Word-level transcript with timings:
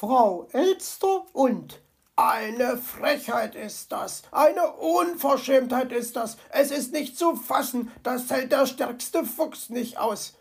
Frau 0.00 0.48
Elster 0.52 1.26
und 1.34 1.82
eine 2.16 2.78
Frechheit 2.78 3.54
ist 3.54 3.92
das, 3.92 4.22
eine 4.32 4.72
Unverschämtheit 4.72 5.92
ist 5.92 6.16
das. 6.16 6.38
Es 6.48 6.70
ist 6.70 6.94
nicht 6.94 7.18
zu 7.18 7.36
fassen, 7.36 7.90
das 8.02 8.30
hält 8.30 8.50
der 8.50 8.64
stärkste 8.64 9.26
Fuchs 9.26 9.68
nicht 9.68 9.98
aus. 9.98 10.38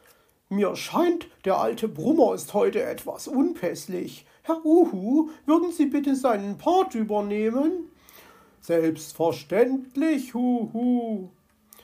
Mir 0.47 0.77
scheint, 0.77 1.27
der 1.43 1.57
alte 1.57 1.89
Brummer 1.89 2.35
ist 2.35 2.53
heute 2.53 2.81
etwas 2.83 3.27
unpässlich. 3.27 4.25
Herr 4.43 4.65
Uhu, 4.65 5.31
würden 5.45 5.73
Sie 5.73 5.87
bitte 5.87 6.15
seinen 6.15 6.57
Part 6.57 6.95
übernehmen? 6.95 7.91
Selbstverständlich, 8.61 10.33
Huhu. 10.33 11.31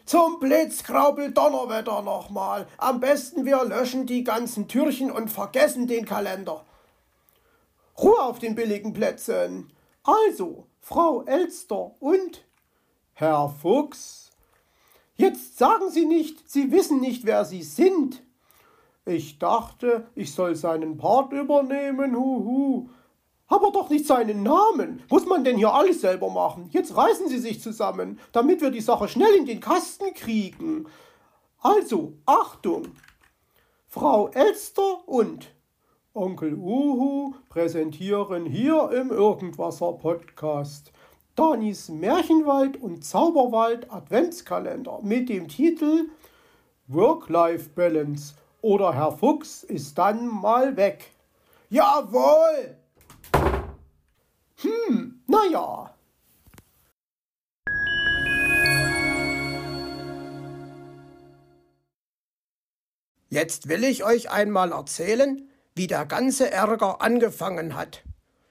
Zum 0.05 0.39
Blitzkraubel 0.39 1.34
Donnerwetter 1.34 2.04
nochmal. 2.04 2.68
Am 2.78 3.02
besten 3.02 3.44
wir 3.44 3.66
löschen 3.66 4.05
die 4.05 4.23
ganzen 4.23 4.70
Türchen 4.70 5.12
und 5.12 5.30
vergessen 5.30 5.88
den 5.88 6.05
Kalender. 6.05 6.64
Ruhe 8.06 8.22
auf 8.22 8.38
den 8.38 8.54
billigen 8.54 8.94
Plätzen. 8.94 9.73
Also, 10.04 10.68
Frau 10.80 11.23
Elster 11.23 11.96
und 12.00 12.46
Herr 13.13 13.50
Fuchs. 13.50 14.30
Jetzt 15.16 15.58
sagen 15.58 15.90
Sie 15.90 16.05
nicht, 16.05 16.48
Sie 16.48 16.72
wissen 16.72 16.99
nicht, 16.99 17.26
wer 17.26 17.46
Sie 17.46 17.63
sind. 17.63 18.22
Ich 19.05 19.40
dachte, 19.40 20.05
ich 20.13 20.36
soll 20.36 20.54
seinen 20.54 20.98
Part 20.98 21.34
übernehmen, 21.34 22.16
huhu. 22.16 22.90
Aber 23.48 23.72
doch 23.72 23.90
nicht 23.90 24.05
seinen 24.05 24.44
Namen. 24.44 25.02
Muss 25.10 25.26
man 25.26 25.44
denn 25.44 25.58
hier 25.58 25.74
alles 25.74 26.02
selber 26.02 26.30
machen? 26.30 26.70
Jetzt 26.70 26.96
reißen 26.96 27.27
Sie 27.27 27.40
sich 27.40 27.60
zusammen, 27.60 28.20
damit 28.32 28.62
wir 28.62 28.70
die 28.70 28.82
Sache 28.82 29.08
schnell 29.08 29.34
in 29.34 29.48
den 29.48 29.60
Kasten 29.60 30.13
kriegen. 30.13 30.85
Also, 31.60 32.13
Achtung! 32.27 32.90
Frau 33.88 34.27
Elster 34.27 35.08
und 35.08 35.55
Onkel 36.16 36.54
Uhu 36.54 37.34
präsentieren 37.50 38.46
hier 38.46 38.90
im 38.92 39.10
Irgendwasser 39.10 39.92
Podcast 39.92 40.94
Danis 41.36 41.90
Märchenwald 41.90 42.77
und 42.82 43.04
Zauberwald 43.04 43.91
Adventskalender 43.91 45.02
mit 45.04 45.27
dem 45.27 45.49
Titel 45.49 46.07
Work-Life-Balance 46.88 48.35
oder 48.62 48.94
Herr 48.94 49.12
Fuchs 49.12 49.63
ist 49.63 49.98
dann 49.98 50.27
mal 50.27 50.77
weg. 50.77 51.12
Jawohl! 51.70 52.77
Hm, 54.62 55.22
naja. 55.27 55.94
Jetzt 63.27 63.68
will 63.68 63.84
ich 63.84 64.06
euch 64.06 64.31
einmal 64.31 64.72
erzählen, 64.72 65.50
wie 65.75 65.88
der 65.88 66.06
ganze 66.06 66.50
Ärger 66.51 67.01
angefangen 67.01 67.75
hat. 67.75 68.03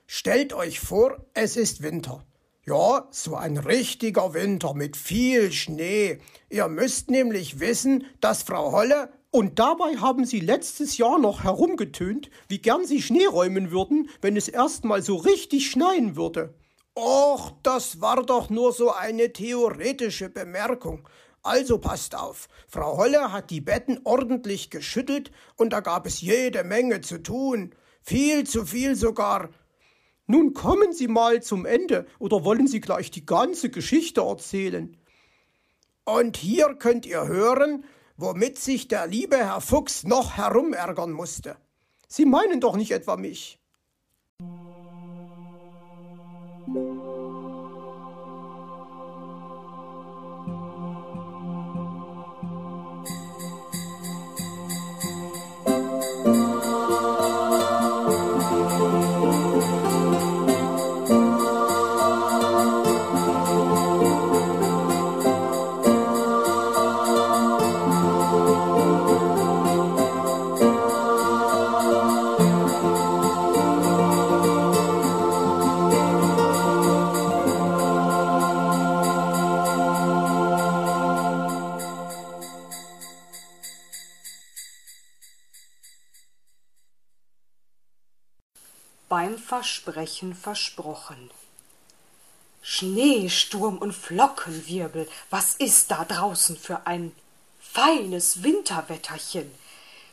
Stellt 0.06 0.52
euch 0.52 0.78
vor, 0.78 1.24
es 1.32 1.56
ist 1.56 1.82
Winter. 1.82 2.24
Ja, 2.66 3.08
so 3.10 3.34
ein 3.34 3.56
richtiger 3.56 4.34
Winter 4.34 4.74
mit 4.74 4.96
viel 4.96 5.50
Schnee. 5.52 6.20
Ihr 6.50 6.68
müsst 6.68 7.10
nämlich 7.10 7.60
wissen, 7.60 8.04
dass 8.20 8.42
Frau 8.42 8.72
Holle 8.72 9.10
und 9.30 9.58
dabei 9.58 9.96
haben 9.96 10.24
sie 10.24 10.40
letztes 10.40 10.96
Jahr 10.96 11.18
noch 11.18 11.42
herumgetönt, 11.42 12.30
wie 12.48 12.58
gern 12.58 12.86
sie 12.86 13.02
Schnee 13.02 13.26
räumen 13.26 13.70
würden, 13.70 14.08
wenn 14.20 14.36
es 14.36 14.48
erst 14.48 14.84
mal 14.84 15.02
so 15.02 15.16
richtig 15.16 15.70
schneien 15.70 16.14
würde. 16.14 16.54
Och, 16.96 17.52
das 17.64 18.00
war 18.00 18.22
doch 18.22 18.48
nur 18.48 18.72
so 18.72 18.92
eine 18.92 19.32
theoretische 19.32 20.28
Bemerkung. 20.28 21.08
Also 21.44 21.76
passt 21.76 22.14
auf, 22.16 22.48
Frau 22.66 22.96
Holle 22.96 23.30
hat 23.30 23.50
die 23.50 23.60
Betten 23.60 24.00
ordentlich 24.04 24.70
geschüttelt 24.70 25.30
und 25.56 25.74
da 25.74 25.80
gab 25.80 26.06
es 26.06 26.22
jede 26.22 26.64
Menge 26.64 27.02
zu 27.02 27.22
tun. 27.22 27.74
Viel 28.00 28.46
zu 28.46 28.64
viel 28.64 28.96
sogar. 28.96 29.50
Nun 30.26 30.54
kommen 30.54 30.94
Sie 30.94 31.06
mal 31.06 31.42
zum 31.42 31.66
Ende 31.66 32.06
oder 32.18 32.44
wollen 32.44 32.66
Sie 32.66 32.80
gleich 32.80 33.10
die 33.10 33.26
ganze 33.26 33.68
Geschichte 33.68 34.22
erzählen? 34.22 34.96
Und 36.04 36.38
hier 36.38 36.76
könnt 36.76 37.04
ihr 37.04 37.26
hören, 37.26 37.84
womit 38.16 38.58
sich 38.58 38.88
der 38.88 39.06
liebe 39.06 39.36
Herr 39.36 39.60
Fuchs 39.60 40.04
noch 40.04 40.38
herumärgern 40.38 41.12
musste. 41.12 41.58
Sie 42.08 42.24
meinen 42.24 42.60
doch 42.60 42.76
nicht 42.76 42.90
etwa 42.90 43.16
mich. 43.16 43.58
Versprechen 89.94 90.34
versprochen. 90.34 91.30
Schnee, 92.62 93.28
Sturm 93.28 93.78
und 93.78 93.92
Flockenwirbel, 93.92 95.08
was 95.30 95.54
ist 95.54 95.92
da 95.92 96.04
draußen 96.04 96.56
für 96.56 96.88
ein 96.88 97.12
feines 97.60 98.42
Winterwetterchen? 98.42 99.48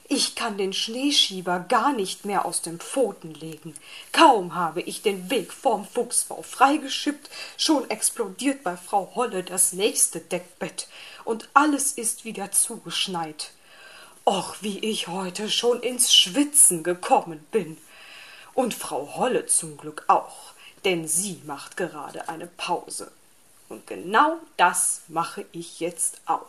Ich 0.07 0.35
kann 0.35 0.59
den 0.59 0.73
Schneeschieber 0.73 1.65
gar 1.67 1.93
nicht 1.93 2.25
mehr 2.25 2.45
aus 2.45 2.61
den 2.61 2.79
Pfoten 2.79 3.33
legen. 3.33 3.73
Kaum 4.11 4.53
habe 4.53 4.81
ich 4.81 5.01
den 5.01 5.31
Weg 5.31 5.51
vorm 5.51 5.87
Fuchsbau 5.87 6.43
freigeschippt, 6.43 7.31
schon 7.57 7.89
explodiert 7.89 8.63
bei 8.63 8.77
Frau 8.77 9.11
Holle 9.15 9.43
das 9.43 9.73
nächste 9.73 10.19
Deckbett 10.19 10.87
und 11.25 11.49
alles 11.55 11.93
ist 11.93 12.23
wieder 12.23 12.51
zugeschneit. 12.51 13.51
Och, 14.27 14.57
wie 14.61 14.77
ich 14.77 15.07
heute 15.07 15.49
schon 15.49 15.81
ins 15.81 16.13
Schwitzen 16.13 16.83
gekommen 16.83 17.43
bin. 17.51 17.77
Und 18.53 18.73
Frau 18.73 19.15
Holle 19.15 19.45
zum 19.45 19.77
Glück 19.77 20.03
auch, 20.07 20.53
denn 20.83 21.07
sie 21.07 21.41
macht 21.45 21.77
gerade 21.77 22.27
eine 22.29 22.47
Pause. 22.47 23.11
Und 23.69 23.87
genau 23.87 24.37
das 24.57 25.01
mache 25.07 25.45
ich 25.51 25.79
jetzt 25.79 26.19
auch. 26.25 26.45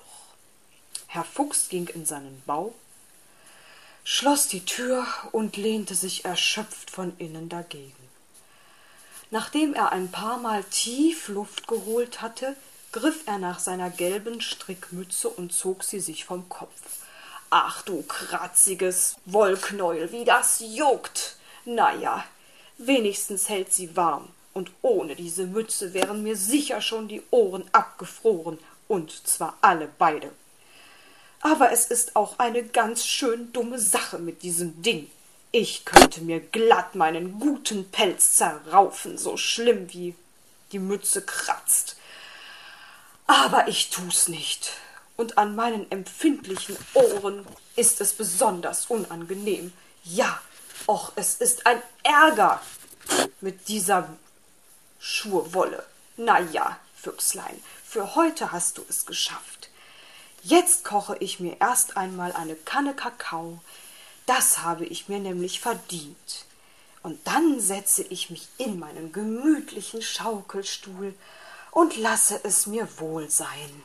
Herr 1.06 1.24
Fuchs 1.24 1.68
ging 1.68 1.86
in 1.88 2.06
seinen 2.06 2.42
Bau, 2.46 2.74
schloss 4.02 4.48
die 4.48 4.64
Tür 4.64 5.06
und 5.30 5.56
lehnte 5.56 5.94
sich 5.94 6.24
erschöpft 6.24 6.90
von 6.90 7.16
innen 7.18 7.48
dagegen. 7.48 7.94
Nachdem 9.30 9.74
er 9.74 9.92
ein 9.92 10.10
paar 10.10 10.38
Mal 10.38 10.64
tief 10.64 11.28
Luft 11.28 11.68
geholt 11.68 12.20
hatte, 12.20 12.56
griff 12.92 13.22
er 13.26 13.38
nach 13.38 13.60
seiner 13.60 13.90
gelben 13.90 14.40
Strickmütze 14.40 15.28
und 15.28 15.52
zog 15.52 15.84
sie 15.84 16.00
sich 16.00 16.24
vom 16.24 16.48
Kopf. 16.48 16.80
Ach 17.50 17.82
du 17.82 18.02
kratziges 18.02 19.16
Wollknäuel, 19.26 20.12
wie 20.12 20.24
das 20.24 20.60
juckt! 20.60 21.36
Na 21.64 21.94
ja, 21.94 22.24
wenigstens 22.78 23.48
hält 23.48 23.72
sie 23.72 23.96
warm, 23.96 24.28
und 24.52 24.70
ohne 24.82 25.14
diese 25.14 25.46
Mütze 25.46 25.94
wären 25.94 26.22
mir 26.22 26.36
sicher 26.36 26.80
schon 26.80 27.08
die 27.08 27.22
Ohren 27.30 27.64
abgefroren, 27.72 28.58
und 28.88 29.26
zwar 29.26 29.56
alle 29.60 29.88
beide. 29.98 30.32
Aber 31.40 31.72
es 31.72 31.86
ist 31.86 32.16
auch 32.16 32.38
eine 32.38 32.64
ganz 32.64 33.06
schön 33.06 33.52
dumme 33.52 33.78
Sache 33.78 34.18
mit 34.18 34.42
diesem 34.42 34.82
Ding. 34.82 35.10
Ich 35.52 35.84
könnte 35.84 36.20
mir 36.22 36.40
glatt 36.40 36.94
meinen 36.94 37.38
guten 37.38 37.90
Pelz 37.90 38.36
zerraufen, 38.36 39.18
so 39.18 39.36
schlimm 39.36 39.92
wie 39.92 40.14
die 40.72 40.78
Mütze 40.78 41.22
kratzt. 41.22 41.96
Aber 43.26 43.68
ich 43.68 43.90
tu's 43.90 44.28
nicht, 44.28 44.72
und 45.16 45.38
an 45.38 45.54
meinen 45.54 45.90
empfindlichen 45.90 46.76
Ohren 46.94 47.46
ist 47.76 48.00
es 48.00 48.12
besonders 48.14 48.86
unangenehm. 48.86 49.72
Ja, 50.04 50.40
Och, 50.86 51.12
es 51.16 51.36
ist 51.36 51.66
ein 51.66 51.80
Ärger 52.02 52.60
mit 53.40 53.68
dieser 53.68 54.08
Schurwolle. 54.98 55.84
Na 56.16 56.40
ja, 56.40 56.78
Füchslein, 56.96 57.62
für 57.84 58.14
heute 58.14 58.52
hast 58.52 58.78
du 58.78 58.84
es 58.88 59.06
geschafft. 59.06 59.70
Jetzt 60.42 60.84
koche 60.84 61.16
ich 61.20 61.40
mir 61.40 61.60
erst 61.60 61.96
einmal 61.96 62.32
eine 62.32 62.56
Kanne 62.56 62.94
Kakao. 62.94 63.60
Das 64.26 64.58
habe 64.58 64.84
ich 64.84 65.08
mir 65.08 65.18
nämlich 65.18 65.60
verdient. 65.60 66.46
Und 67.02 67.26
dann 67.26 67.60
setze 67.60 68.02
ich 68.04 68.30
mich 68.30 68.48
in 68.58 68.78
meinen 68.78 69.12
gemütlichen 69.12 70.02
Schaukelstuhl 70.02 71.14
und 71.70 71.96
lasse 71.96 72.40
es 72.44 72.66
mir 72.66 72.88
wohl 72.98 73.30
sein. 73.30 73.82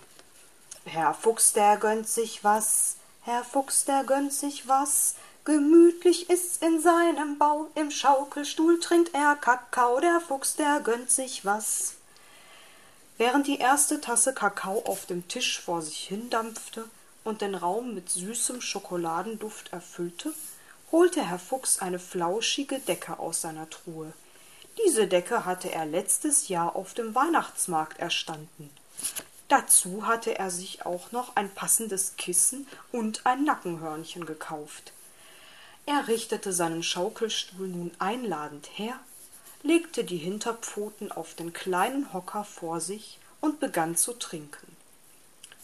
Herr 0.85 1.13
Fuchs, 1.13 1.53
der 1.53 1.77
gönnt 1.77 2.07
sich 2.07 2.43
was, 2.43 2.97
Herr 3.23 3.43
Fuchs, 3.43 3.85
der 3.85 4.03
gönnt 4.03 4.33
sich 4.33 4.67
was, 4.67 5.15
Gemütlich 5.47 6.29
ist's 6.29 6.57
in 6.57 6.81
seinem 6.81 7.37
Bau, 7.37 7.69
im 7.75 7.89
Schaukelstuhl 7.89 8.81
trinkt 8.81 9.13
er 9.13 9.37
Kakao, 9.37 10.01
der 10.01 10.19
Fuchs, 10.19 10.57
der 10.57 10.81
gönnt 10.81 11.09
sich 11.09 11.45
was. 11.45 11.93
Während 13.17 13.47
die 13.47 13.57
erste 13.57 14.01
Tasse 14.01 14.33
Kakao 14.33 14.83
auf 14.85 15.05
dem 15.05 15.25
Tisch 15.29 15.61
vor 15.61 15.81
sich 15.81 15.99
hindampfte 15.99 16.83
und 17.23 17.39
den 17.39 17.55
Raum 17.55 17.95
mit 17.95 18.09
süßem 18.09 18.59
Schokoladenduft 18.59 19.71
erfüllte, 19.71 20.33
holte 20.91 21.23
Herr 21.23 21.39
Fuchs 21.39 21.79
eine 21.79 21.99
flauschige 21.99 22.79
Decke 22.79 23.17
aus 23.17 23.39
seiner 23.39 23.69
Truhe. 23.69 24.11
Diese 24.85 25.07
Decke 25.07 25.45
hatte 25.45 25.71
er 25.71 25.85
letztes 25.85 26.49
Jahr 26.49 26.75
auf 26.75 26.93
dem 26.93 27.15
Weihnachtsmarkt 27.15 27.99
erstanden. 27.99 28.69
Dazu 29.47 30.07
hatte 30.07 30.37
er 30.37 30.51
sich 30.51 30.85
auch 30.85 31.13
noch 31.13 31.37
ein 31.37 31.49
passendes 31.49 32.17
Kissen 32.17 32.67
und 32.91 33.25
ein 33.25 33.45
Nackenhörnchen 33.45 34.25
gekauft. 34.25 34.91
Er 35.87 36.09
richtete 36.09 36.51
seinen 36.51 36.83
Schaukelstuhl 36.83 37.69
nun 37.69 37.91
einladend 37.97 38.67
her, 38.73 38.99
legte 39.63 40.03
die 40.03 40.17
Hinterpfoten 40.17 41.13
auf 41.13 41.33
den 41.33 41.53
kleinen 41.53 42.11
Hocker 42.11 42.43
vor 42.43 42.81
sich 42.81 43.19
und 43.39 43.61
begann 43.61 43.95
zu 43.95 44.11
trinken. 44.11 44.75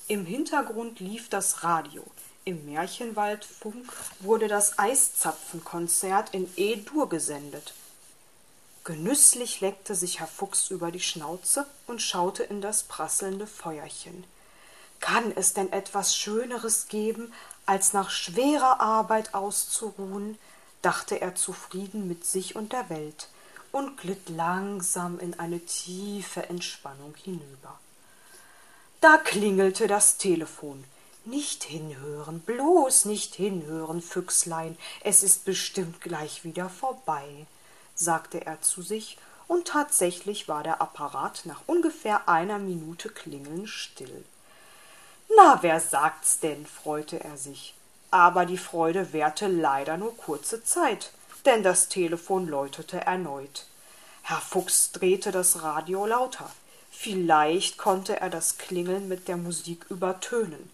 Im 0.08 0.26
Hintergrund 0.26 1.02
lief 1.02 1.28
das 1.28 1.66
Radio, 1.66 2.06
im 2.46 2.66
Märchenwaldfunk 2.66 3.92
wurde 4.22 4.48
das 4.48 4.80
Eiszapfenkonzert 4.80 6.34
in 6.34 6.50
E-Dur 6.56 7.10
gesendet. 7.10 7.74
Genüsslich 8.86 9.60
leckte 9.60 9.94
sich 9.94 10.22
Herr 10.22 10.28
Fuchs 10.28 10.70
über 10.70 10.92
die 10.92 11.02
Schnauze 11.02 11.66
und 11.86 12.02
schaute 12.02 12.44
in 12.44 12.62
das 12.62 12.84
prasselnde 12.84 13.46
Feuerchen. 13.46 14.24
Kann 15.02 15.34
es 15.36 15.54
denn 15.54 15.74
etwas 15.74 16.16
Schöneres 16.16 16.88
geben, 16.88 17.34
als 17.66 17.94
nach 17.94 18.10
schwerer 18.10 18.80
Arbeit 18.80 19.34
auszuruhen? 19.34 20.38
dachte 20.82 21.22
er 21.22 21.34
zufrieden 21.36 22.08
mit 22.08 22.26
sich 22.26 22.56
und 22.56 22.74
der 22.74 22.90
Welt 22.90 23.30
und 23.72 23.98
glitt 23.98 24.30
langsam 24.30 25.20
in 25.20 25.40
eine 25.40 25.60
tiefe 25.60 26.48
Entspannung 26.50 27.16
hinüber. 27.16 27.80
Da 29.02 29.18
klingelte 29.18 29.88
das 29.88 30.18
Telefon. 30.18 30.84
Nicht 31.26 31.64
hinhören, 31.64 32.42
bloß 32.42 33.06
nicht 33.06 33.36
hinhören, 33.36 34.02
Füchslein, 34.02 34.78
es 35.04 35.24
ist 35.24 35.46
bestimmt 35.46 36.02
gleich 36.02 36.44
wieder 36.44 36.70
vorbei, 36.70 37.48
sagte 37.96 38.46
er 38.46 38.62
zu 38.62 38.82
sich, 38.82 39.18
und 39.48 39.68
tatsächlich 39.68 40.48
war 40.48 40.64
der 40.64 40.82
Apparat 40.82 41.42
nach 41.46 41.62
ungefähr 41.66 42.28
einer 42.28 42.60
Minute 42.60 43.10
Klingeln 43.10 43.68
still. 43.68 44.26
Na, 45.36 45.60
wer 45.62 45.80
sagt's 45.80 46.40
denn? 46.40 46.66
freute 46.66 47.24
er 47.24 47.38
sich. 47.38 47.74
Aber 48.12 48.46
die 48.46 48.58
Freude 48.58 49.14
währte 49.14 49.48
leider 49.48 49.98
nur 49.98 50.16
kurze 50.16 50.64
Zeit, 50.64 51.12
denn 51.46 51.64
das 51.64 51.90
Telefon 51.90 52.48
läutete 52.48 53.02
erneut. 53.02 53.66
Herr 54.22 54.42
Fuchs 54.42 54.92
drehte 54.92 55.32
das 55.32 55.64
Radio 55.64 56.06
lauter. 56.06 56.50
Vielleicht 56.92 57.78
konnte 57.78 58.20
er 58.22 58.30
das 58.30 58.58
Klingeln 58.58 59.08
mit 59.08 59.28
der 59.28 59.38
Musik 59.38 59.86
übertönen 59.90 60.70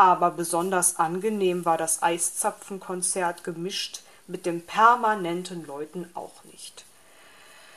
aber 0.00 0.30
besonders 0.30 0.96
angenehm 0.96 1.66
war 1.66 1.76
das 1.76 2.02
Eiszapfenkonzert 2.02 3.44
gemischt 3.44 4.00
mit 4.28 4.46
dem 4.46 4.62
permanenten 4.62 5.66
Läuten 5.66 6.08
auch 6.14 6.42
nicht. 6.44 6.86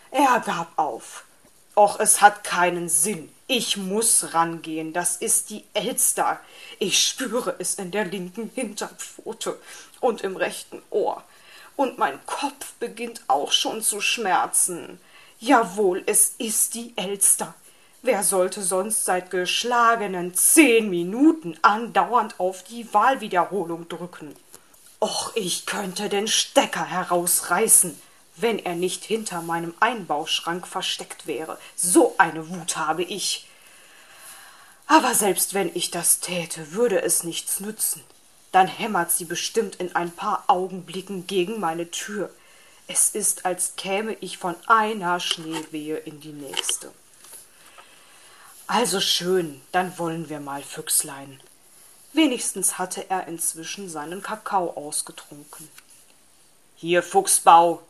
Er 0.09 0.39
gab 0.39 0.71
auf. 0.77 1.25
Och, 1.75 1.99
es 1.99 2.21
hat 2.21 2.43
keinen 2.43 2.87
Sinn. 2.87 3.33
Ich 3.47 3.77
muss 3.77 4.33
rangehen. 4.33 4.93
Das 4.93 5.17
ist 5.17 5.49
die 5.49 5.63
Elster. 5.73 6.39
Ich 6.79 7.01
spüre 7.07 7.55
es 7.59 7.75
in 7.75 7.91
der 7.91 8.05
linken 8.05 8.51
Hinterpfote 8.53 9.59
und 9.99 10.21
im 10.21 10.37
rechten 10.37 10.81
Ohr. 10.91 11.23
Und 11.75 11.97
mein 11.97 12.23
Kopf 12.25 12.73
beginnt 12.79 13.21
auch 13.27 13.51
schon 13.51 13.81
zu 13.81 14.01
schmerzen. 14.01 14.99
Jawohl, 15.39 16.03
es 16.05 16.35
ist 16.37 16.75
die 16.75 16.93
Elster. 16.95 17.55
Wer 18.03 18.23
sollte 18.23 18.61
sonst 18.61 19.05
seit 19.05 19.31
geschlagenen 19.31 20.35
zehn 20.35 20.89
Minuten 20.89 21.57
andauernd 21.61 22.39
auf 22.39 22.63
die 22.63 22.93
Wahlwiederholung 22.93 23.87
drücken? 23.89 24.35
Och, 25.01 25.31
ich 25.35 25.65
könnte 25.65 26.09
den 26.09 26.27
Stecker 26.27 26.85
herausreißen, 26.85 27.99
wenn 28.35 28.59
er 28.59 28.75
nicht 28.75 29.03
hinter 29.03 29.41
meinem 29.41 29.73
Einbauschrank 29.79 30.67
versteckt 30.67 31.27
wäre. 31.27 31.57
So 31.75 32.15
eine 32.17 32.49
Wut 32.49 32.77
habe 32.77 33.03
ich. 33.03 33.47
Aber 34.87 35.13
selbst 35.15 35.53
wenn 35.53 35.75
ich 35.75 35.91
das 35.91 36.19
täte, 36.19 36.73
würde 36.73 37.01
es 37.01 37.23
nichts 37.23 37.59
nützen. 37.59 38.03
Dann 38.51 38.67
hämmert 38.67 39.11
sie 39.11 39.25
bestimmt 39.25 39.75
in 39.77 39.95
ein 39.95 40.11
paar 40.11 40.43
Augenblicken 40.47 41.25
gegen 41.25 41.59
meine 41.59 41.89
Tür. 41.89 42.29
Es 42.87 43.09
ist, 43.09 43.45
als 43.45 43.75
käme 43.75 44.13
ich 44.19 44.37
von 44.37 44.55
einer 44.67 45.19
Schneewehe 45.19 45.97
in 45.97 46.19
die 46.19 46.33
nächste. 46.33 46.91
Also 48.67 48.99
schön, 48.99 49.61
dann 49.71 49.97
wollen 49.97 50.29
wir 50.29 50.39
mal, 50.39 50.63
Füchslein. 50.63 51.39
Wenigstens 52.13 52.77
hatte 52.77 53.09
er 53.09 53.27
inzwischen 53.27 53.89
seinen 53.89 54.21
Kakao 54.21 54.71
ausgetrunken. 54.71 55.67
Hier, 56.75 57.01
Fuchsbau, 57.01 57.81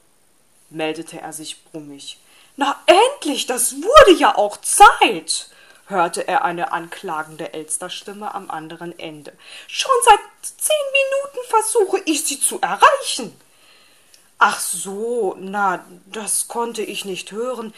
meldete 0.73 1.21
er 1.21 1.33
sich 1.33 1.63
brummig. 1.65 2.19
Na 2.55 2.79
endlich, 2.85 3.45
das 3.45 3.75
wurde 3.75 4.19
ja 4.19 4.35
auch 4.35 4.57
Zeit, 4.57 5.49
hörte 5.87 6.27
er 6.27 6.43
eine 6.45 6.71
anklagende 6.71 7.53
Elsterstimme 7.53 8.33
am 8.33 8.49
anderen 8.49 8.97
Ende. 8.97 9.33
Schon 9.67 9.95
seit 10.03 10.19
zehn 10.41 10.75
Minuten 10.91 11.49
versuche 11.49 12.01
ich 12.05 12.23
sie 12.25 12.39
zu 12.39 12.59
erreichen. 12.61 13.35
Ach 14.37 14.59
so, 14.59 15.35
na, 15.39 15.85
das 16.05 16.47
konnte 16.47 16.81
ich 16.81 17.05
nicht 17.05 17.31
hören. 17.31 17.73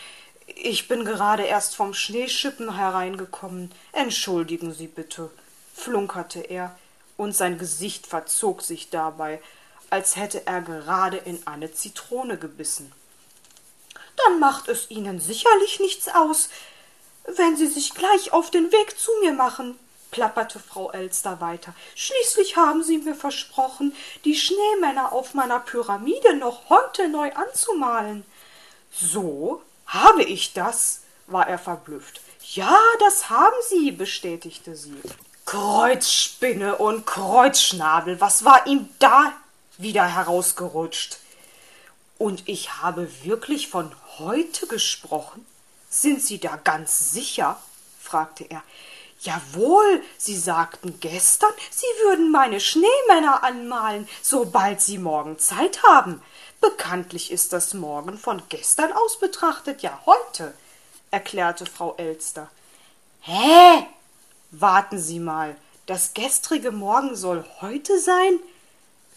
Ich 0.48 0.88
bin 0.88 1.06
gerade 1.06 1.44
erst 1.44 1.76
vom 1.76 1.94
Schneeschippen 1.94 2.76
hereingekommen. 2.76 3.72
Entschuldigen 3.92 4.74
Sie 4.74 4.88
bitte, 4.88 5.30
flunkerte 5.74 6.40
er, 6.40 6.78
und 7.18 7.36
sein 7.36 7.58
Gesicht 7.58 8.08
verzog 8.08 8.62
sich 8.62 8.90
dabei, 8.90 9.42
als 9.90 10.16
hätte 10.16 10.46
er 10.46 10.62
gerade 10.62 11.18
in 11.18 11.46
eine 11.46 11.74
Zitrone 11.74 12.38
gebissen. 12.38 12.92
Dann 14.26 14.40
macht 14.40 14.68
es 14.70 14.90
Ihnen 14.90 15.20
sicherlich 15.20 15.80
nichts 15.80 16.08
aus, 16.08 16.50
wenn 17.26 17.58
Sie 17.58 17.68
sich 17.68 17.94
gleich 17.94 18.34
auf 18.34 18.52
den 18.52 18.72
Weg 18.72 18.98
zu 19.00 19.12
mir 19.22 19.34
machen, 19.34 19.78
plapperte 20.12 20.60
Frau 20.60 20.92
Elster 20.92 21.42
weiter. 21.42 21.74
Schließlich 21.96 22.56
haben 22.56 22.84
Sie 22.84 23.00
mir 23.00 23.16
versprochen, 23.16 23.94
die 24.24 24.36
Schneemänner 24.36 25.12
auf 25.12 25.34
meiner 25.34 25.60
Pyramide 25.60 26.36
noch 26.36 26.70
heute 26.70 27.10
neu 27.10 27.34
anzumalen. 27.34 28.26
So, 28.92 29.62
habe 29.88 30.24
ich 30.24 30.54
das? 30.54 31.02
war 31.28 31.48
er 31.48 31.58
verblüfft. 31.58 32.22
Ja, 32.54 32.78
das 33.00 33.30
haben 33.30 33.56
Sie, 33.70 33.92
bestätigte 33.92 34.76
sie. 34.76 34.96
Kreuzspinne 35.46 36.78
und 36.78 37.06
Kreuzschnabel, 37.06 38.22
was 38.22 38.46
war 38.46 38.68
ihm 38.68 38.90
da 39.00 39.34
wieder 39.78 40.06
herausgerutscht? 40.06 41.20
Und 42.18 42.48
ich 42.48 42.82
habe 42.82 43.10
wirklich 43.24 43.68
von 43.68 43.92
heute 44.18 44.68
gesprochen? 44.68 45.46
Sind 45.90 46.22
Sie 46.22 46.40
da 46.40 46.56
ganz 46.58 47.12
sicher? 47.12 47.60
fragte 48.00 48.46
er. 48.46 48.64
Jawohl, 49.22 50.04
Sie 50.18 50.38
sagten 50.38 51.00
gestern, 51.00 51.52
Sie 51.72 51.88
würden 52.04 52.32
meine 52.32 52.60
Schneemänner 52.60 53.44
anmalen, 53.44 54.08
sobald 54.22 54.82
Sie 54.82 54.98
morgen 54.98 55.40
Zeit 55.40 55.82
haben. 55.84 56.22
Bekanntlich 56.62 57.32
ist 57.32 57.54
das 57.54 57.74
Morgen 57.74 58.18
von 58.18 58.42
gestern 58.50 58.92
aus 58.94 59.20
betrachtet 59.20 59.82
ja 59.82 60.00
heute, 60.06 60.54
erklärte 61.12 61.66
Frau 61.66 61.96
Elster. 61.98 62.50
Hä? 63.22 63.88
Warten 64.52 65.00
Sie 65.00 65.20
mal, 65.20 65.56
das 65.86 66.14
gestrige 66.14 66.72
Morgen 66.72 67.16
soll 67.16 67.46
heute 67.62 68.00
sein? 68.00 68.40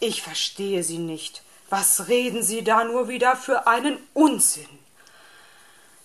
Ich 0.01 0.23
verstehe 0.23 0.85
Sie 0.85 0.99
nicht. 0.99 1.43
Was 1.71 2.07
reden 2.07 2.43
Sie 2.45 2.63
da 2.63 2.85
nur 2.85 3.09
wieder 3.09 3.37
für 3.37 3.67
einen 3.67 3.99
Unsinn? 4.15 4.69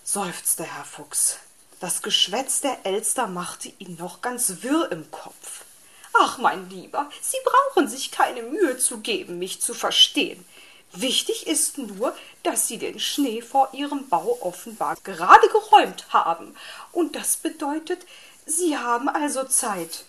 seufzte 0.02 0.64
Herr 0.64 0.84
Fuchs. 0.84 1.38
Das 1.78 2.02
Geschwätz 2.02 2.60
der 2.60 2.84
Elster 2.84 3.28
machte 3.28 3.72
ihn 3.78 3.96
noch 3.96 4.20
ganz 4.20 4.62
wirr 4.62 4.90
im 4.90 5.10
Kopf. 5.12 5.64
Ach, 6.12 6.38
mein 6.38 6.68
Lieber, 6.70 7.08
Sie 7.22 7.36
brauchen 7.44 7.88
sich 7.88 8.10
keine 8.10 8.42
Mühe 8.42 8.78
zu 8.78 8.98
geben, 8.98 9.38
mich 9.38 9.60
zu 9.60 9.74
verstehen. 9.74 10.44
Wichtig 10.92 11.46
ist 11.46 11.78
nur, 11.78 12.16
dass 12.42 12.66
Sie 12.66 12.78
den 12.78 12.98
Schnee 12.98 13.42
vor 13.42 13.70
Ihrem 13.72 14.08
Bau 14.08 14.38
offenbar 14.40 14.96
gerade 15.04 15.48
geräumt 15.48 16.06
haben. 16.12 16.56
Und 16.90 17.14
das 17.14 17.36
bedeutet, 17.36 18.04
Sie 18.44 18.76
haben 18.76 19.08
also 19.08 19.44
Zeit. 19.44 20.04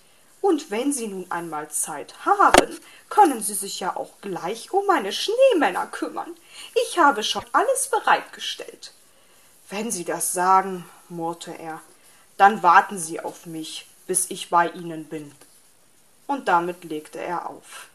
Und 0.45 0.69
wenn 0.69 0.93
Sie 0.93 1.07
nun 1.07 1.25
einmal 1.31 1.71
Zeit 1.71 2.23
haben, 2.23 2.79
können 3.09 3.41
Sie 3.41 3.55
sich 3.55 3.79
ja 3.79 3.95
auch 3.95 4.11
gleich 4.21 4.71
um 4.71 4.85
meine 4.85 5.11
Schneemänner 5.11 5.87
kümmern. 5.87 6.35
Ich 6.85 6.99
habe 6.99 7.23
schon 7.23 7.43
alles 7.51 7.87
bereitgestellt. 7.87 8.93
Wenn 9.71 9.89
Sie 9.89 10.05
das 10.05 10.33
sagen, 10.33 10.85
murrte 11.09 11.57
er, 11.57 11.81
dann 12.37 12.61
warten 12.61 12.99
Sie 12.99 13.19
auf 13.19 13.47
mich, 13.47 13.87
bis 14.05 14.29
ich 14.29 14.51
bei 14.51 14.69
Ihnen 14.69 15.05
bin. 15.05 15.33
Und 16.27 16.47
damit 16.47 16.83
legte 16.83 17.17
er 17.17 17.49
auf. 17.49 17.87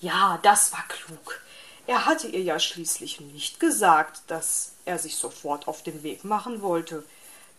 Ja, 0.00 0.38
das 0.44 0.72
war 0.72 0.84
klug. 0.86 1.40
Er 1.88 2.06
hatte 2.06 2.28
ihr 2.28 2.42
ja 2.42 2.60
schließlich 2.60 3.20
nicht 3.20 3.58
gesagt, 3.58 4.22
dass 4.28 4.74
er 4.84 5.00
sich 5.00 5.16
sofort 5.16 5.66
auf 5.66 5.82
den 5.82 6.04
Weg 6.04 6.22
machen 6.22 6.62
wollte. 6.62 7.02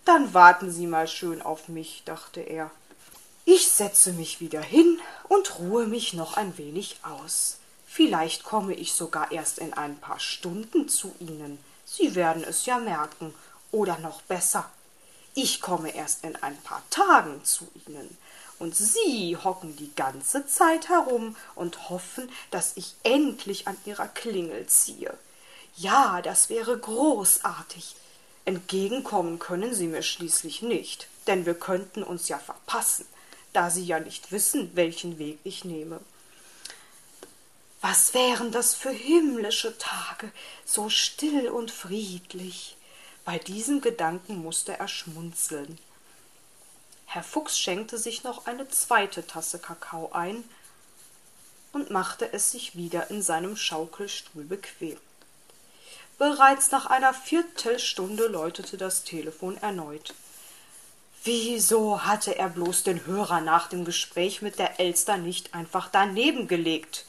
Dann 0.06 0.34
warten 0.34 0.72
Sie 0.72 0.88
mal 0.88 1.10
schön 1.10 1.42
auf 1.42 1.68
mich, 1.68 2.04
dachte 2.06 2.40
er. 2.40 2.72
Ich 3.46 3.70
setze 3.70 4.14
mich 4.14 4.40
wieder 4.40 4.62
hin 4.62 5.00
und 5.28 5.60
ruhe 5.60 5.86
mich 5.86 6.14
noch 6.14 6.38
ein 6.38 6.58
wenig 6.58 6.98
aus. 7.04 7.58
Vielleicht 7.86 8.44
komme 8.44 8.74
ich 8.74 8.94
sogar 8.94 9.32
erst 9.32 9.60
in 9.60 9.74
ein 9.74 9.98
paar 10.00 10.20
Stunden 10.20 10.88
zu 10.88 11.14
Ihnen. 11.20 11.60
Sie 11.86 12.16
werden 12.16 12.44
es 12.44 12.66
ja 12.66 12.78
merken. 12.80 13.34
Oder 13.72 13.98
noch 14.00 14.22
besser, 14.22 14.70
ich 15.36 15.62
komme 15.62 15.94
erst 15.94 16.24
in 16.24 16.36
ein 16.38 16.56
paar 16.58 16.84
Tagen 16.90 17.44
zu 17.44 17.68
Ihnen. 17.88 18.18
Und 18.60 18.78
Sie 18.78 19.36
hocken 19.36 19.76
die 19.76 19.94
ganze 19.96 20.46
Zeit 20.46 20.90
herum 20.90 21.36
und 21.56 21.90
hoffen, 21.90 22.32
dass 22.52 22.78
ich 22.78 22.96
endlich 23.04 23.68
an 23.68 23.76
Ihrer 23.84 24.08
Klingel 24.08 24.68
ziehe. 24.68 25.18
Ja, 25.76 26.22
das 26.22 26.50
wäre 26.50 26.78
großartig. 26.78 27.96
Entgegenkommen 28.46 29.40
können 29.40 29.74
Sie 29.74 29.88
mir 29.88 30.04
schließlich 30.04 30.62
nicht, 30.62 31.08
denn 31.28 31.46
wir 31.46 31.56
könnten 31.56 32.04
uns 32.04 32.28
ja 32.30 32.38
verpassen, 32.38 33.06
da 33.54 33.70
Sie 33.70 33.86
ja 33.86 34.00
nicht 34.00 34.32
wissen, 34.32 34.76
welchen 34.76 35.18
Weg 35.20 35.40
ich 35.44 35.64
nehme. 35.64 36.00
Was 37.82 38.14
wären 38.14 38.52
das 38.52 38.76
für 38.76 38.92
himmlische 38.92 39.78
Tage, 39.78 40.32
so 40.66 40.90
still 40.90 41.50
und 41.50 41.70
friedlich. 41.70 42.78
Bei 43.26 43.38
diesem 43.38 43.82
Gedanken 43.82 44.38
musste 44.38 44.80
er 44.80 44.88
schmunzeln. 44.88 45.78
Herr 47.06 47.24
Fuchs 47.24 47.60
schenkte 47.60 47.98
sich 47.98 48.24
noch 48.24 48.46
eine 48.46 48.68
zweite 48.70 49.28
Tasse 49.28 49.60
Kakao 49.60 50.12
ein 50.14 50.44
und 51.74 51.90
machte 51.90 52.32
es 52.32 52.52
sich 52.52 52.76
wieder 52.76 53.10
in 53.10 53.22
seinem 53.22 53.58
Schaukelstuhl 53.58 54.46
bequem. 54.46 54.98
Bereits 56.18 56.72
nach 56.72 56.86
einer 56.86 57.14
Viertelstunde 57.14 58.28
läutete 58.28 58.78
das 58.78 59.04
Telefon 59.04 59.58
erneut. 59.58 60.14
Wieso 61.26 62.04
hatte 62.04 62.38
er 62.38 62.50
bloß 62.50 62.84
den 62.84 63.06
Hörer 63.06 63.40
nach 63.40 63.70
dem 63.70 63.86
Gespräch 63.86 64.42
mit 64.42 64.60
der 64.60 64.82
Elster 64.82 65.16
nicht 65.16 65.54
einfach 65.54 65.88
daneben 65.90 66.50
gelegt? 66.50 67.06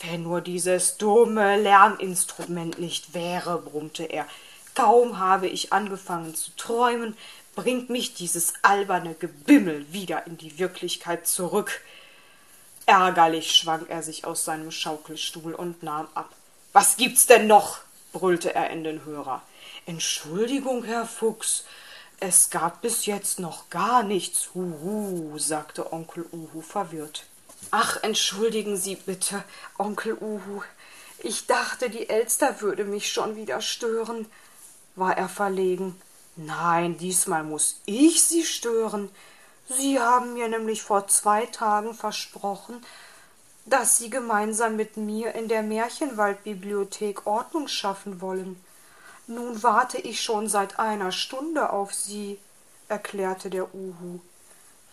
Wenn 0.00 0.22
nur 0.22 0.40
dieses 0.40 0.96
dumme 0.96 1.60
Lärminstrument 1.60 2.78
nicht 2.78 3.12
wäre, 3.12 3.58
brummte 3.58 4.04
er. 4.04 4.26
Kaum 4.74 5.18
habe 5.18 5.48
ich 5.48 5.72
angefangen 5.72 6.34
zu 6.34 6.50
träumen, 6.56 7.14
bringt 7.54 7.90
mich 7.90 8.14
dieses 8.14 8.54
alberne 8.62 9.14
Gebimmel 9.14 9.84
wieder 9.92 10.26
in 10.26 10.38
die 10.38 10.58
Wirklichkeit 10.58 11.26
zurück. 11.26 11.82
Ärgerlich 12.86 13.52
schwang 13.52 13.86
er 13.88 14.02
sich 14.02 14.24
aus 14.24 14.46
seinem 14.46 14.70
Schaukelstuhl 14.70 15.54
und 15.54 15.82
nahm 15.82 16.08
ab. 16.14 16.30
Was 16.72 16.96
gibt's 16.96 17.26
denn 17.26 17.46
noch? 17.46 17.80
brüllte 18.12 18.54
er 18.54 18.70
in 18.70 18.82
den 18.82 19.04
Hörer. 19.04 19.42
Entschuldigung, 19.86 20.84
Herr 20.84 21.06
Fuchs, 21.06 21.64
es 22.20 22.50
gab 22.50 22.82
bis 22.82 23.06
jetzt 23.06 23.38
noch 23.38 23.70
gar 23.70 24.02
nichts. 24.02 24.50
Huhu, 24.54 25.38
sagte 25.38 25.92
Onkel 25.92 26.26
Uhu 26.32 26.60
verwirrt. 26.60 27.26
Ach, 27.70 28.02
entschuldigen 28.02 28.76
Sie 28.76 28.96
bitte, 28.96 29.42
Onkel 29.78 30.16
Uhu. 30.20 30.62
Ich 31.18 31.46
dachte, 31.46 31.90
die 31.90 32.08
Elster 32.08 32.60
würde 32.60 32.84
mich 32.84 33.12
schon 33.12 33.36
wieder 33.36 33.60
stören, 33.60 34.26
war 34.96 35.16
er 35.16 35.28
verlegen. 35.28 36.00
Nein, 36.36 36.98
diesmal 36.98 37.44
muss 37.44 37.80
ich 37.86 38.22
Sie 38.22 38.44
stören. 38.44 39.10
Sie 39.68 39.98
haben 39.98 40.34
mir 40.34 40.48
nämlich 40.48 40.82
vor 40.82 41.08
zwei 41.08 41.46
Tagen 41.46 41.94
versprochen, 41.94 42.84
dass 43.66 43.98
Sie 43.98 44.10
gemeinsam 44.10 44.76
mit 44.76 44.96
mir 44.96 45.34
in 45.34 45.48
der 45.48 45.62
Märchenwaldbibliothek 45.62 47.26
Ordnung 47.26 47.68
schaffen 47.68 48.20
wollen. 48.20 48.62
Nun 49.26 49.62
warte 49.62 49.98
ich 49.98 50.22
schon 50.22 50.48
seit 50.48 50.78
einer 50.78 51.10
Stunde 51.10 51.70
auf 51.70 51.94
Sie, 51.94 52.38
erklärte 52.88 53.48
der 53.48 53.74
Uhu. 53.74 54.20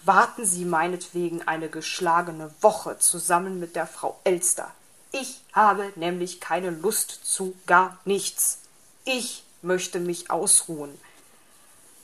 Warten 0.04 0.46
Sie 0.46 0.66
meinetwegen 0.66 1.48
eine 1.48 1.70
geschlagene 1.70 2.54
Woche 2.62 2.98
zusammen 2.98 3.60
mit 3.60 3.76
der 3.76 3.88
Frau 3.88 4.20
Elster. 4.24 4.72
Ich 5.12 5.42
habe 5.52 5.92
nämlich 5.96 6.40
keine 6.40 6.70
Lust 6.70 7.20
zu 7.24 7.54
gar 7.68 8.00
nichts. 8.06 8.60
Ich 9.04 9.44
möchte 9.62 10.00
mich 10.00 10.32
ausruhen. 10.32 10.98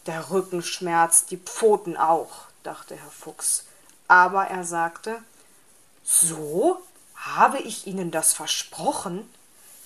Der 0.05 0.29
Rücken 0.29 0.61
schmerzt, 0.61 1.31
die 1.31 1.37
Pfoten 1.37 1.95
auch, 1.97 2.45
dachte 2.63 2.95
Herr 2.95 3.11
Fuchs. 3.11 3.63
Aber 4.07 4.45
er 4.47 4.63
sagte 4.65 5.23
So? 6.03 6.81
Habe 7.15 7.59
ich 7.59 7.87
Ihnen 7.87 8.11
das 8.11 8.33
versprochen? 8.33 9.27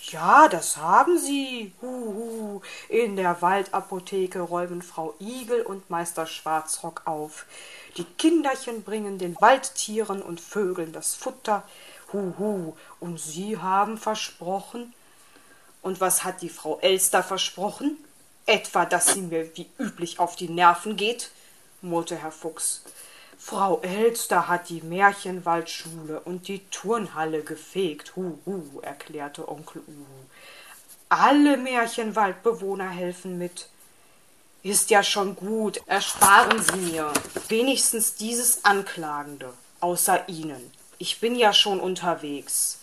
Ja, 0.10 0.48
das 0.48 0.78
haben 0.78 1.20
Sie. 1.20 1.74
Huhu. 1.82 2.62
In 2.90 3.16
der 3.16 3.42
Waldapotheke 3.42 4.40
räumen 4.40 4.82
Frau 4.82 5.14
Igel 5.20 5.62
und 5.62 5.90
Meister 5.90 6.26
Schwarzrock 6.26 7.04
auf. 7.06 7.46
Die 7.98 8.04
Kinderchen 8.04 8.84
bringen 8.84 9.20
den 9.20 9.40
Waldtieren 9.40 10.22
und 10.22 10.42
Vögeln 10.42 10.92
das 10.92 11.14
Futter. 11.14 11.64
Huhu. 12.12 12.74
Und 13.00 13.20
Sie 13.20 13.58
haben 13.58 13.98
versprochen. 13.98 14.94
Und 15.84 16.02
was 16.02 16.24
hat 16.24 16.42
die 16.42 16.50
Frau 16.50 16.80
Elster 16.80 17.22
versprochen? 17.22 17.98
Etwa, 18.48 18.86
dass 18.86 19.14
sie 19.14 19.22
mir 19.22 19.56
wie 19.56 19.70
üblich 19.78 20.20
auf 20.20 20.36
die 20.36 20.50
Nerven 20.50 20.96
geht? 20.96 21.32
murrte 21.82 22.16
Herr 22.16 22.32
Fuchs. 22.32 22.84
Frau 23.44 23.82
Elster 23.82 24.48
hat 24.48 24.70
die 24.70 24.82
Märchenwaldschule 24.82 26.22
und 26.22 26.48
die 26.48 26.60
Turnhalle 26.70 27.42
gefegt, 27.42 28.16
hu, 28.16 28.38
hu, 28.46 28.80
erklärte 28.82 29.50
Onkel 29.50 29.82
Uhu. 29.88 30.06
Alle 31.10 31.58
Märchenwaldbewohner 31.58 32.90
helfen 32.90 33.40
mit. 33.40 33.68
Ist 34.62 34.92
ja 34.92 35.04
schon 35.04 35.36
gut, 35.36 35.82
ersparen 35.88 36.62
Sie 36.62 36.92
mir 36.94 37.12
wenigstens 37.50 38.14
dieses 38.14 38.64
Anklagende, 38.64 39.52
außer 39.80 40.30
Ihnen. 40.30 40.72
Ich 41.00 41.20
bin 41.20 41.36
ja 41.36 41.52
schon 41.52 41.80
unterwegs, 41.80 42.78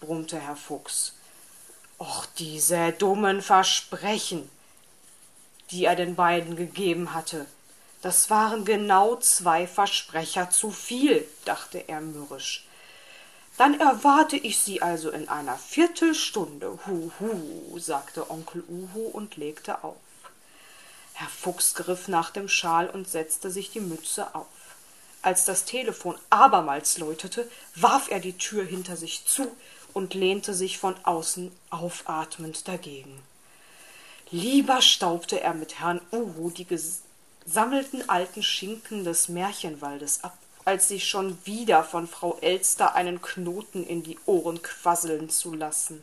brummte 0.00 0.38
Herr 0.38 0.56
Fuchs. 0.56 1.14
Och, 1.98 2.26
diese 2.38 2.92
dummen 2.92 3.40
Versprechen, 3.40 4.50
die 5.70 5.86
er 5.86 5.96
den 5.96 6.14
beiden 6.14 6.56
gegeben 6.56 7.14
hatte, 7.14 7.46
das 8.04 8.28
waren 8.28 8.66
genau 8.66 9.16
zwei 9.16 9.66
Versprecher 9.66 10.50
zu 10.50 10.70
viel, 10.70 11.26
dachte 11.46 11.88
er 11.88 12.02
mürrisch. 12.02 12.66
Dann 13.56 13.80
erwarte 13.80 14.36
ich 14.36 14.58
Sie 14.58 14.82
also 14.82 15.10
in 15.10 15.30
einer 15.30 15.56
Viertelstunde. 15.56 16.78
Huhu, 16.86 17.78
sagte 17.78 18.30
Onkel 18.30 18.62
Uhu 18.68 19.08
und 19.08 19.38
legte 19.38 19.82
auf. 19.82 19.96
Herr 21.14 21.30
Fuchs 21.30 21.74
griff 21.74 22.06
nach 22.08 22.28
dem 22.28 22.46
Schal 22.46 22.90
und 22.90 23.08
setzte 23.08 23.50
sich 23.50 23.70
die 23.70 23.80
Mütze 23.80 24.34
auf. 24.34 24.48
Als 25.22 25.46
das 25.46 25.64
Telefon 25.64 26.18
abermals 26.28 26.98
läutete, 26.98 27.50
warf 27.74 28.10
er 28.10 28.20
die 28.20 28.36
Tür 28.36 28.66
hinter 28.66 28.98
sich 28.98 29.24
zu 29.24 29.50
und 29.94 30.12
lehnte 30.12 30.52
sich 30.52 30.76
von 30.76 30.94
außen 31.04 31.50
aufatmend 31.70 32.68
dagegen. 32.68 33.22
Lieber 34.30 34.82
staubte 34.82 35.40
er 35.40 35.54
mit 35.54 35.78
Herrn 35.80 36.02
Uhu 36.12 36.50
die 36.50 36.66
sammelten 37.46 38.08
alten 38.08 38.42
Schinken 38.42 39.04
des 39.04 39.28
Märchenwaldes 39.28 40.24
ab, 40.24 40.36
als 40.64 40.88
sich 40.88 41.08
schon 41.08 41.36
wieder 41.44 41.84
von 41.84 42.08
Frau 42.08 42.38
Elster 42.40 42.94
einen 42.94 43.20
Knoten 43.20 43.84
in 43.84 44.02
die 44.02 44.18
Ohren 44.26 44.62
quasseln 44.62 45.28
zu 45.28 45.54
lassen. 45.54 46.02